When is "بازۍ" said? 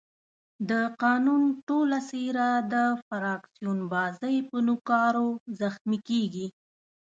3.91-4.37